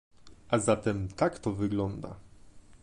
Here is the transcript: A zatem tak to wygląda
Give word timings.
A 0.49 0.59
zatem 0.59 1.07
tak 1.07 1.39
to 1.39 1.53
wygląda 1.53 2.15